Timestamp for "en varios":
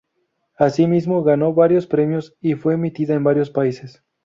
3.13-3.51